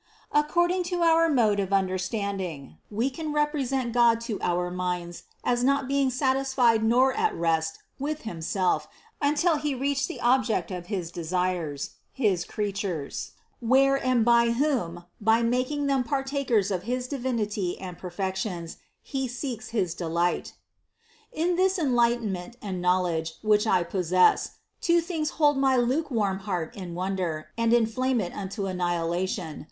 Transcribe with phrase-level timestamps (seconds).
[0.31, 5.87] According to our mode of understanding, we can represent God to our minds as not
[5.87, 8.87] being satisfied nor at rest with Himself
[9.21, 15.43] until He reached the object of his desires, the creatures, where and with whom, by
[15.43, 20.53] making them partakers of his divinity and perfections, He seeks his delight.
[21.31, 21.49] 37.
[21.51, 26.75] In this enlightenment and knowledge which I pos sess, two things hold my lukewarm heart
[26.75, 29.59] in wonder and inflame it unto annihilation.